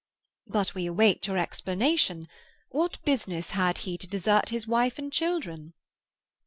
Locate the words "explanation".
1.37-2.27